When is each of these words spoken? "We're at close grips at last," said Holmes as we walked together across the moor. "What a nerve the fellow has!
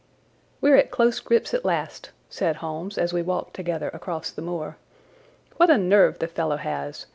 "We're 0.61 0.77
at 0.77 0.89
close 0.89 1.19
grips 1.19 1.53
at 1.53 1.63
last," 1.63 2.09
said 2.27 2.55
Holmes 2.55 2.97
as 2.97 3.13
we 3.13 3.21
walked 3.21 3.53
together 3.53 3.89
across 3.89 4.31
the 4.31 4.41
moor. 4.41 4.77
"What 5.57 5.69
a 5.69 5.77
nerve 5.77 6.17
the 6.17 6.25
fellow 6.27 6.57
has! 6.57 7.05